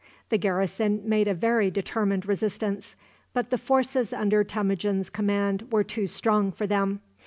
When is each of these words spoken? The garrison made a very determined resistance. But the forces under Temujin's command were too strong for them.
The 0.29 0.39
garrison 0.39 1.07
made 1.07 1.27
a 1.27 1.35
very 1.35 1.69
determined 1.69 2.25
resistance. 2.27 2.95
But 3.33 3.51
the 3.51 3.57
forces 3.59 4.11
under 4.11 4.43
Temujin's 4.43 5.11
command 5.11 5.71
were 5.71 5.83
too 5.83 6.07
strong 6.07 6.51
for 6.51 6.65
them. 6.65 7.01